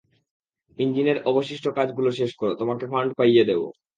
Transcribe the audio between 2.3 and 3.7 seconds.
করো, তোমাকে ফান্ড পাইয়ে দেব!